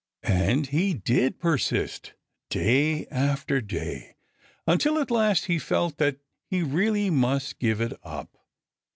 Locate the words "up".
8.01-8.35